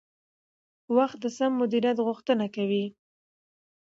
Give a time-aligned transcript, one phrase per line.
[0.95, 2.85] وخت د سم مدیریت غوښتنه کوي